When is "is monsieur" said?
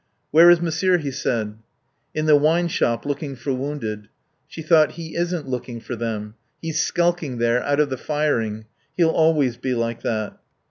0.49-0.97